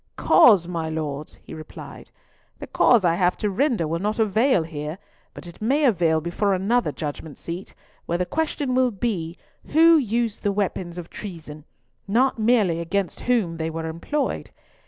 "Cause, 0.15 0.67
my 0.67 0.89
Lords?" 0.89 1.35
he 1.43 1.53
replied. 1.53 2.09
"The 2.57 2.65
cause 2.65 3.05
I 3.05 3.13
have 3.13 3.37
to 3.37 3.51
render 3.51 3.87
will 3.87 3.99
not 3.99 4.17
avail 4.17 4.63
here, 4.63 4.97
but 5.35 5.45
it 5.45 5.61
may 5.61 5.85
avail 5.85 6.19
before 6.19 6.55
another 6.55 6.91
Judgment 6.91 7.37
seat, 7.37 7.75
where 8.07 8.17
the 8.17 8.25
question 8.25 8.73
will 8.73 8.89
be, 8.89 9.37
who 9.67 9.97
used 9.97 10.41
the 10.41 10.51
weapons 10.51 10.97
of 10.97 11.11
treason, 11.11 11.65
not 12.07 12.39
merely 12.39 12.79
against 12.79 13.19
whom 13.29 13.57
they 13.57 13.69
were 13.69 13.85
employed. 13.85 14.49